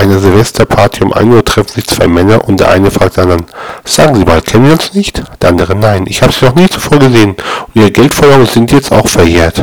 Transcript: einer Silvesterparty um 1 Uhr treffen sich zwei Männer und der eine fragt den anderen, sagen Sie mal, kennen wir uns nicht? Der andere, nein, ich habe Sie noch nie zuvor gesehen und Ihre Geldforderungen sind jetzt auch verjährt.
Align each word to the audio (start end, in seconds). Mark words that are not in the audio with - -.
einer 0.00 0.18
Silvesterparty 0.18 1.04
um 1.04 1.12
1 1.12 1.34
Uhr 1.34 1.44
treffen 1.44 1.74
sich 1.74 1.86
zwei 1.86 2.06
Männer 2.06 2.48
und 2.48 2.58
der 2.58 2.70
eine 2.70 2.90
fragt 2.90 3.16
den 3.16 3.24
anderen, 3.24 3.46
sagen 3.84 4.16
Sie 4.16 4.24
mal, 4.24 4.40
kennen 4.40 4.64
wir 4.64 4.72
uns 4.72 4.94
nicht? 4.94 5.22
Der 5.42 5.50
andere, 5.50 5.76
nein, 5.76 6.06
ich 6.08 6.22
habe 6.22 6.32
Sie 6.32 6.46
noch 6.46 6.54
nie 6.54 6.68
zuvor 6.68 6.98
gesehen 6.98 7.30
und 7.30 7.74
Ihre 7.74 7.90
Geldforderungen 7.90 8.46
sind 8.46 8.72
jetzt 8.72 8.92
auch 8.92 9.06
verjährt. 9.06 9.62